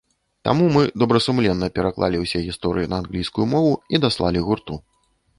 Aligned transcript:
Таму 0.47 0.65
мы 0.75 0.81
добрасумленна 1.01 1.67
пераклалі 1.75 2.21
ўсе 2.23 2.41
гісторыі 2.47 2.89
на 2.93 2.97
англійскую 3.01 3.45
мову 3.53 3.69
і 3.95 4.01
даслалі 4.07 4.43
гурту. 4.49 4.79